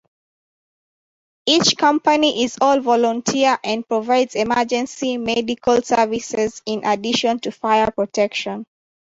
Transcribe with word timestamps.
Each 1.45 1.77
company 1.77 2.43
is 2.43 2.57
all-volunteer 2.59 3.59
and 3.63 3.87
provides 3.87 4.33
emergency 4.33 5.17
medical 5.19 5.83
services 5.83 6.63
in 6.65 6.83
addition 6.83 7.39
to 7.41 7.51
fire 7.51 7.91
protection. 7.91 8.65